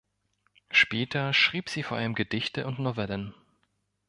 Später 0.71 1.31
schrieb 1.31 1.69
sie 1.69 1.83
vor 1.83 1.97
allem 1.97 2.15
Gedichte 2.15 2.65
und 2.65 2.79
Novellen. 2.79 3.35